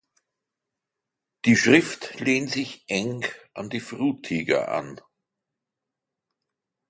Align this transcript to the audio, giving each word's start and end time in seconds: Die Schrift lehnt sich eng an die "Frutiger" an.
Die 1.45 1.55
Schrift 1.55 2.19
lehnt 2.21 2.49
sich 2.49 2.85
eng 2.87 3.23
an 3.53 3.69
die 3.69 3.79
"Frutiger" 3.79 4.69
an. 4.71 4.99